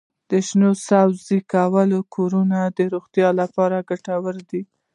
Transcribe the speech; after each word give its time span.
د 0.29 0.31
شنو 0.47 0.69
سبزیو 0.87 1.45
کرل 1.51 1.89
د 1.93 1.97
کورنۍ 2.13 2.61
د 2.77 2.79
روغتیا 2.93 3.29
لپاره 3.41 3.85
ګټور 3.89 4.35
دي. 4.49 4.61